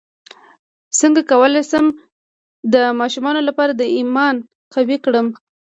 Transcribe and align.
څنګه 0.99 1.21
کولی 1.31 1.61
شم 1.69 1.85
د 2.73 2.75
ماشومانو 2.99 3.41
لپاره 3.49 3.71
د 3.75 3.83
ایمان 3.97 4.35
قوي 4.73 4.97
کړم 5.05 5.27